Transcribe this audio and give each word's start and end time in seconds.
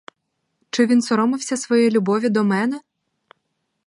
Чи 0.69 0.85
він 0.85 1.01
соромився 1.01 1.57
своєї 1.57 1.89
любові 1.91 2.29
до 2.29 2.43
мене? 2.43 2.81